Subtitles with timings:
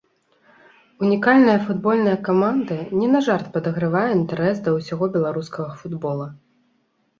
[1.07, 6.27] Унікальная футбольная каманда не на жарт падагравае інтарэс да ўсяго беларускага футбола.